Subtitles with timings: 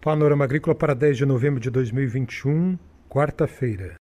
[0.00, 2.78] Panorama Agrícola para 10 de novembro de 2021,
[3.08, 3.94] quarta-feira.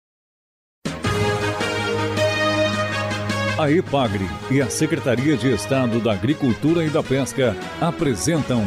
[3.58, 8.63] A EPAGRE e a Secretaria de Estado da Agricultura e da Pesca apresentam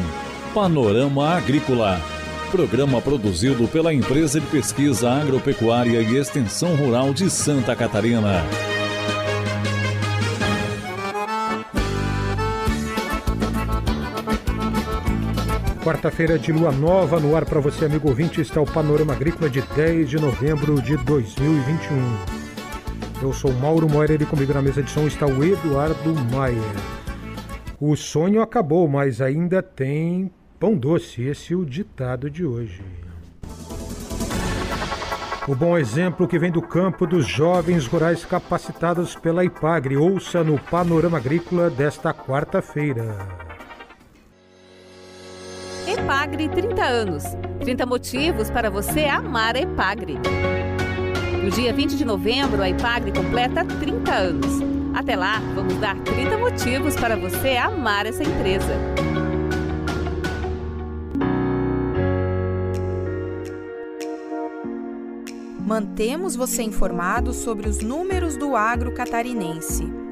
[0.54, 2.00] Panorama Agrícola,
[2.50, 8.42] programa produzido pela Empresa de Pesquisa Agropecuária e Extensão Rural de Santa Catarina.
[15.88, 19.62] Quarta-feira de lua nova no ar para você, amigo ouvinte, está o Panorama Agrícola de
[19.62, 23.22] 10 de novembro de 2021.
[23.22, 26.60] Eu sou Mauro Moira e comigo na mesa de som está o Eduardo Maia.
[27.80, 30.30] O sonho acabou, mas ainda tem
[30.60, 31.22] pão doce.
[31.22, 32.82] Esse é o ditado de hoje.
[35.48, 39.96] O bom exemplo que vem do campo dos jovens rurais capacitados pela IPAGRE.
[39.96, 43.47] Ouça no Panorama Agrícola desta quarta-feira.
[46.08, 47.24] EPAGRE 30 anos.
[47.60, 50.18] 30 motivos para você amar a EPAGRE.
[51.44, 54.52] No dia 20 de novembro, a IPAGRE completa 30 anos.
[54.94, 58.72] Até lá, vamos dar 30 motivos para você amar essa empresa.
[65.60, 70.07] Mantemos você informado sobre os números do agro catarinense.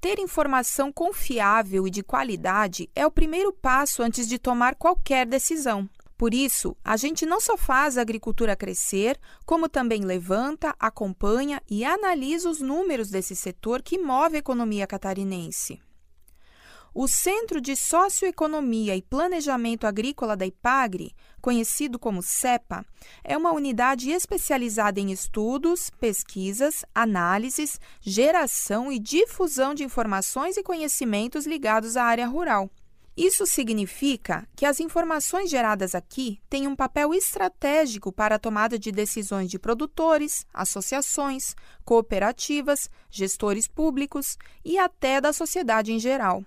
[0.00, 5.86] Ter informação confiável e de qualidade é o primeiro passo antes de tomar qualquer decisão.
[6.16, 11.84] Por isso, a gente não só faz a agricultura crescer, como também levanta, acompanha e
[11.84, 15.78] analisa os números desse setor que move a economia catarinense.
[16.94, 22.84] O Centro de Socioeconomia e Planejamento Agrícola da IPAGRE, conhecido como CEPA,
[23.24, 31.46] é uma unidade especializada em estudos, pesquisas, análises, geração e difusão de informações e conhecimentos
[31.46, 32.70] ligados à área rural.
[33.16, 38.90] Isso significa que as informações geradas aqui têm um papel estratégico para a tomada de
[38.90, 46.44] decisões de produtores, associações, cooperativas, gestores públicos e até da sociedade em geral.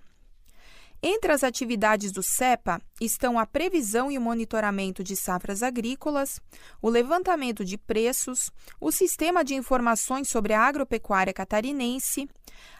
[1.05, 6.39] Entre as atividades do CEPA estão a previsão e o monitoramento de safras agrícolas,
[6.81, 8.49] o levantamento de preços,
[8.79, 12.29] o sistema de informações sobre a agropecuária catarinense,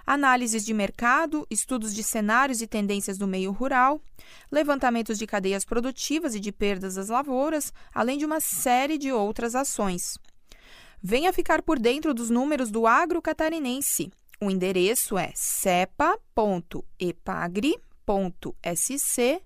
[0.08, 4.00] análises de mercado, estudos de cenários e tendências do meio rural,
[4.50, 9.54] levantamentos de cadeias produtivas e de perdas das lavouras, além de uma série de outras
[9.54, 10.18] ações.
[11.02, 14.10] Venha ficar por dentro dos números do agro catarinense.
[14.40, 19.44] O endereço é cepa.epagre.com www.sc.gov.br.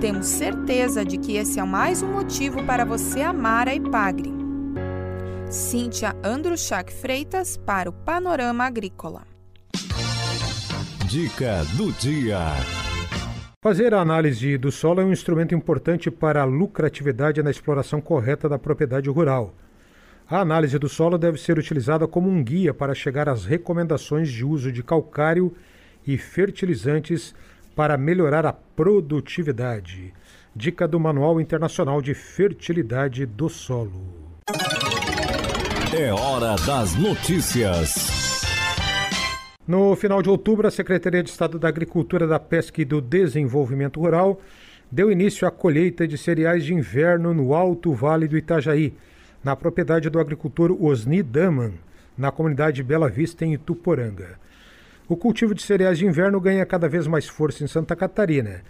[0.00, 4.32] Temos certeza de que esse é mais um motivo para você amar a Ipagre.
[5.48, 9.22] Cíntia Andruchak Freitas para o Panorama Agrícola.
[11.06, 12.38] Dica do dia.
[13.62, 18.48] Fazer a análise do solo é um instrumento importante para a lucratividade na exploração correta
[18.48, 19.54] da propriedade rural.
[20.28, 24.42] A análise do solo deve ser utilizada como um guia para chegar às recomendações de
[24.42, 25.54] uso de calcário
[26.06, 27.34] e fertilizantes
[27.76, 30.14] para melhorar a produtividade.
[30.56, 34.40] Dica do Manual Internacional de Fertilidade do Solo.
[35.94, 38.42] É hora das notícias.
[39.68, 44.00] No final de outubro, a Secretaria de Estado da Agricultura, da Pesca e do Desenvolvimento
[44.00, 44.40] Rural
[44.90, 48.94] deu início à colheita de cereais de inverno no Alto Vale do Itajaí
[49.44, 51.72] na propriedade do agricultor Osni Daman,
[52.16, 54.38] na comunidade Bela Vista, em Ituporanga.
[55.06, 58.62] O cultivo de cereais de inverno ganha cada vez mais força em Santa Catarina.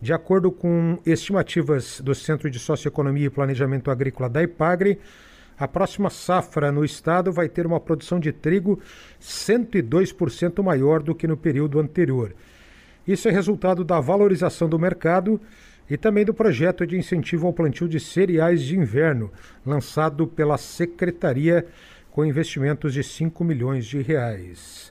[0.00, 4.98] De acordo com estimativas do Centro de Socioeconomia e Planejamento Agrícola da IPAGRE,
[5.58, 8.80] a próxima safra no estado vai ter uma produção de trigo
[9.20, 12.34] 102% maior do que no período anterior.
[13.06, 15.40] Isso é resultado da valorização do mercado
[15.92, 19.30] e também do projeto de incentivo ao plantio de cereais de inverno,
[19.64, 21.66] lançado pela Secretaria
[22.10, 24.90] com investimentos de 5 milhões de reais.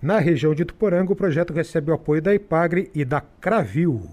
[0.00, 4.08] Na região de Tuporanga, o projeto recebe o apoio da IPAGRE e da Cravil.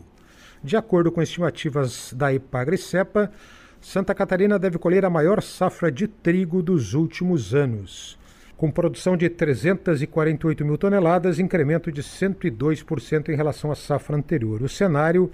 [0.62, 3.31] De acordo com estimativas da IPAGRE CEPA,
[3.80, 8.19] Santa Catarina deve colher a maior safra de trigo dos últimos anos.
[8.57, 14.62] Com produção de 348 mil toneladas, incremento de 102% em relação à safra anterior.
[14.62, 15.31] O cenário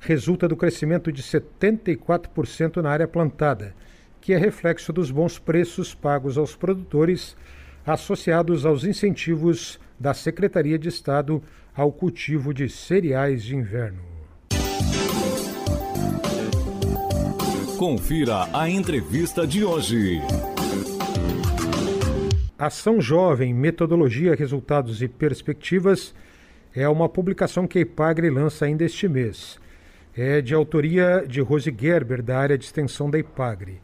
[0.00, 3.74] resulta do crescimento de 74% na área plantada,
[4.20, 7.36] que é reflexo dos bons preços pagos aos produtores,
[7.86, 11.42] associados aos incentivos da Secretaria de Estado
[11.74, 14.02] ao cultivo de cereais de inverno.
[17.78, 20.20] Confira a entrevista de hoje.
[22.58, 26.12] Ação Jovem, Metodologia, Resultados e Perspectivas
[26.74, 29.60] É uma publicação que a IPAGRE lança ainda este mês.
[30.20, 33.80] É de autoria de Rose Gerber, da área de extensão da IPAGRE.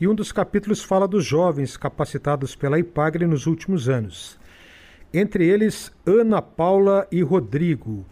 [0.00, 4.38] E um dos capítulos fala dos jovens capacitados pela IPAGRE nos últimos anos.
[5.12, 8.06] Entre eles, Ana Paula e Rodrigo.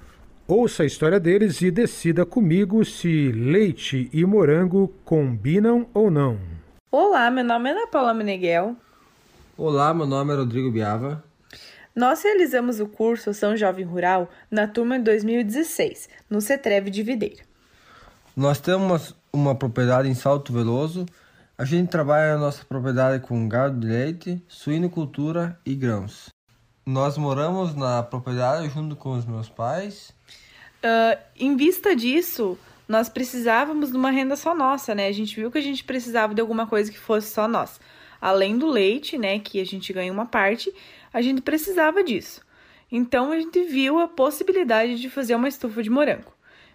[0.47, 6.39] Ouça a história deles e decida comigo se leite e morango combinam ou não.
[6.93, 8.77] Olá, meu nome é Ana Paula Meneghel.
[9.57, 11.25] Olá, meu nome é Rodrigo Biava.
[11.97, 17.54] Nós realizamos o curso São Jovem Rural na turma de 2016, no CETREV de Videira.
[18.37, 21.07] Nós temos uma propriedade em Salto Veloso.
[21.57, 26.31] A gente trabalha na nossa propriedade com gado de leite, suinocultura e grãos.
[26.85, 30.13] Nós moramos na propriedade junto com os meus pais.
[30.83, 32.59] Uh, em vista disso,
[32.89, 35.07] nós precisávamos de uma renda só nossa, né?
[35.07, 37.81] A gente viu que a gente precisava de alguma coisa que fosse só nós.
[38.21, 40.75] Além do leite, né, que a gente ganha uma parte,
[41.13, 42.41] a gente precisava disso.
[42.91, 46.35] Então a gente viu a possibilidade de fazer uma estufa de morango.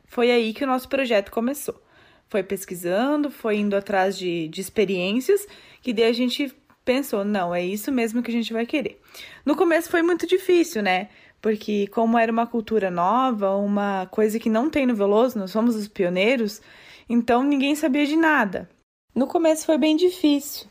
[0.10, 1.82] Foi aí que o nosso projeto começou.
[2.28, 5.48] Foi pesquisando, foi indo atrás de, de experiências,
[5.82, 6.54] que daí a gente
[6.84, 9.00] pensou, não, é isso mesmo que a gente vai querer.
[9.46, 11.10] No começo foi muito difícil, né?
[11.42, 15.76] Porque como era uma cultura nova, uma coisa que não tem no Veloso, nós somos
[15.76, 16.62] os pioneiros,
[17.08, 18.70] então ninguém sabia de nada.
[19.16, 20.68] No começo foi bem difícil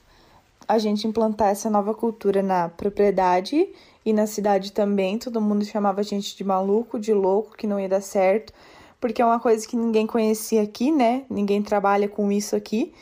[0.67, 3.67] a gente implantar essa nova cultura na propriedade
[4.05, 5.19] e na cidade também.
[5.19, 8.53] Todo mundo chamava a gente de maluco, de louco, que não ia dar certo,
[9.01, 11.25] porque é uma coisa que ninguém conhecia aqui, né?
[11.31, 12.93] Ninguém trabalha com isso aqui.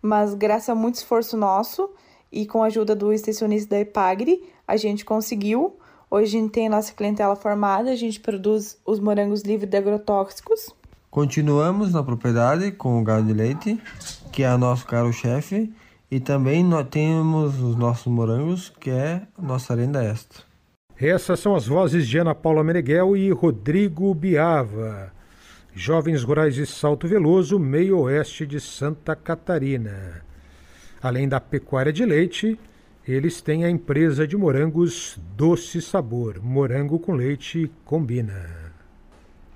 [0.00, 1.90] Mas graças a muito esforço nosso
[2.30, 5.76] e com a ajuda do extensionista da Epagre, a gente conseguiu.
[6.10, 9.76] Hoje a gente tem a nossa clientela formada, a gente produz os morangos livres de
[9.76, 10.74] agrotóxicos.
[11.10, 13.80] Continuamos na propriedade com o gado de leite,
[14.30, 15.72] que é o nosso caro-chefe,
[16.10, 20.42] e também nós temos os nossos morangos, que é a nossa renda extra.
[20.98, 25.12] Essas são as vozes de Ana Paula Meneghel e Rodrigo Biava,
[25.78, 30.24] jovens rurais de Salto Veloso, meio oeste de Santa Catarina.
[31.00, 32.58] Além da pecuária de leite,
[33.06, 36.42] eles têm a empresa de morangos Doce Sabor.
[36.42, 38.72] Morango com leite combina.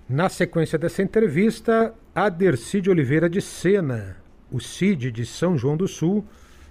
[0.09, 4.17] Na sequência dessa entrevista, Aderci de Oliveira de Sena,
[4.49, 6.25] o CID de São João do Sul,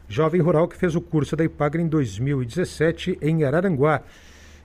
[0.07, 4.01] jovem rural que fez o curso da IPAGRE em 2017 em Araranguá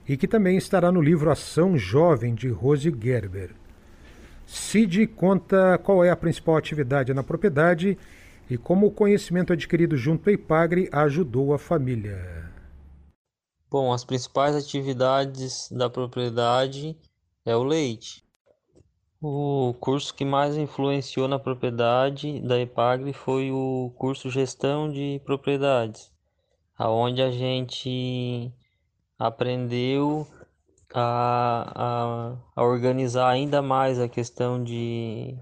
[0.07, 3.49] e que também estará no livro Ação Jovem de Rose Gerber.
[4.47, 7.97] Cid conta qual é a principal atividade na propriedade
[8.49, 12.49] e como o conhecimento adquirido junto à IPAGRE ajudou a família.
[13.69, 16.97] Bom, as principais atividades da propriedade
[17.45, 18.23] é o leite.
[19.21, 26.09] O curso que mais influenciou na propriedade da Epagre foi o curso Gestão de Propriedades,
[26.77, 28.49] aonde a gente
[29.19, 30.25] aprendeu
[30.93, 35.37] a, a, a organizar ainda mais a questão de,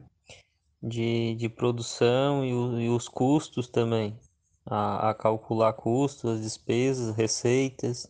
[0.82, 4.20] de, de produção e, o, e os custos também,
[4.66, 8.10] a, a calcular custos, as despesas, receitas.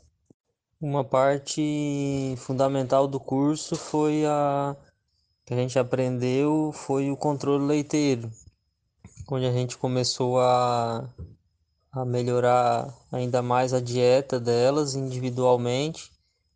[0.80, 4.76] Uma parte fundamental do curso foi a
[5.46, 8.32] que a gente aprendeu foi o controle leiteiro,
[9.30, 11.08] onde a gente começou a,
[11.92, 16.12] a melhorar ainda mais a dieta delas individualmente,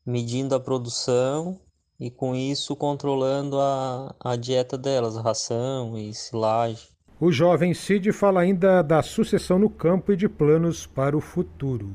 [0.10, 1.60] medindo a produção
[2.00, 6.88] e com isso controlando a, a dieta delas, a ração e silagem.
[7.20, 11.92] O jovem Cid fala ainda da sucessão no campo e de planos para o futuro.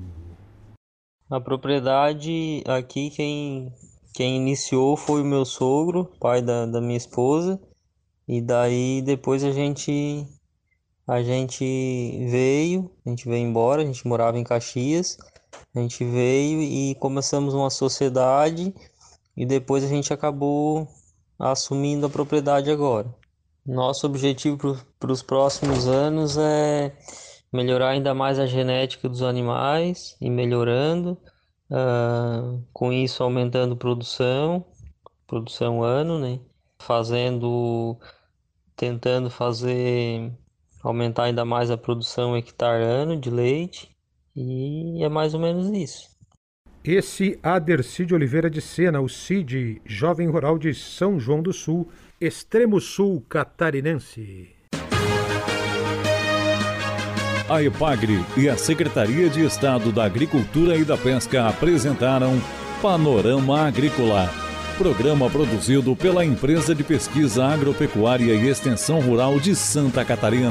[1.30, 3.73] A propriedade aqui quem
[4.12, 7.61] quem iniciou foi o meu sogro, pai da, da minha esposa,
[8.28, 10.25] e daí depois a gente
[11.06, 11.64] a gente
[12.30, 15.18] veio, a gente veio embora, a gente morava em Caxias,
[15.75, 18.75] a gente veio e começamos uma sociedade
[19.37, 20.88] e depois a gente acabou
[21.38, 23.12] assumindo a propriedade agora.
[23.66, 26.97] Nosso objetivo para os próximos anos é
[27.52, 31.19] melhorar ainda mais a genética dos animais e melhorando
[31.71, 34.64] Uh, com isso aumentando produção,
[35.26, 36.40] produção ano, né?
[36.78, 37.99] Fazendo,
[38.76, 40.33] tentando fazer
[40.83, 43.93] aumentar ainda mais a produção hectare ano de leite
[44.37, 46.14] e é mais ou menos isso.
[46.85, 51.88] Esse Aderci de Oliveira de Sena, o CID, jovem rural de São João do Sul,
[52.21, 54.55] extremo sul catarinense.
[57.49, 62.38] A EPAGRE e a Secretaria de Estado da Agricultura e da Pesca apresentaram
[62.83, 64.31] Panorama Agrícola,
[64.76, 70.50] programa produzido pela Empresa de Pesquisa Agropecuária e Extensão Rural de Santa Catarina.